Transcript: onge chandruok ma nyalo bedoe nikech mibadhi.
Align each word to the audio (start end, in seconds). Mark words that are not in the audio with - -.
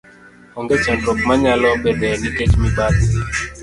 onge 0.57 0.75
chandruok 0.83 1.19
ma 1.27 1.35
nyalo 1.43 1.69
bedoe 1.83 2.15
nikech 2.21 2.53
mibadhi. 2.61 3.07